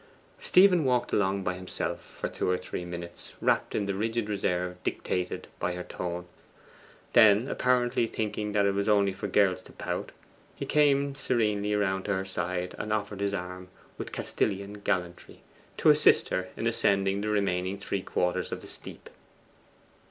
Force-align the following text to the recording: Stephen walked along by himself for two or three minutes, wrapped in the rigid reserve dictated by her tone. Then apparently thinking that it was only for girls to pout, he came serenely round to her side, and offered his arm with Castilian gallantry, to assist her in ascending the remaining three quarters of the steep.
Stephen 0.39 0.83
walked 0.83 1.13
along 1.13 1.43
by 1.43 1.53
himself 1.53 2.01
for 2.03 2.27
two 2.27 2.49
or 2.49 2.57
three 2.57 2.83
minutes, 2.83 3.35
wrapped 3.39 3.75
in 3.75 3.85
the 3.85 3.93
rigid 3.93 4.29
reserve 4.29 4.81
dictated 4.83 5.47
by 5.59 5.73
her 5.73 5.83
tone. 5.83 6.25
Then 7.13 7.47
apparently 7.47 8.07
thinking 8.07 8.53
that 8.53 8.65
it 8.65 8.73
was 8.73 8.89
only 8.89 9.13
for 9.13 9.27
girls 9.27 9.61
to 9.61 9.73
pout, 9.73 10.11
he 10.55 10.65
came 10.65 11.13
serenely 11.13 11.75
round 11.75 12.05
to 12.05 12.15
her 12.15 12.25
side, 12.25 12.73
and 12.79 12.91
offered 12.91 13.19
his 13.19 13.35
arm 13.35 13.67
with 13.99 14.11
Castilian 14.11 14.79
gallantry, 14.81 15.41
to 15.77 15.91
assist 15.91 16.29
her 16.29 16.49
in 16.57 16.65
ascending 16.65 17.21
the 17.21 17.29
remaining 17.29 17.77
three 17.77 18.01
quarters 18.01 18.51
of 18.51 18.61
the 18.61 18.67
steep. 18.67 19.07